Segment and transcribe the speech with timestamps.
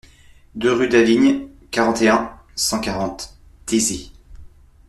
[0.55, 4.11] deux rue d'Avigne, quarante et un, cent quarante, Thésée